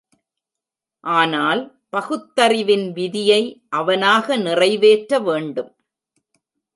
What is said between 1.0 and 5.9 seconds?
ஆனால், பகுத்தறிவின் விதியை அவனாக நிறைவேற்ற வேண்டும்.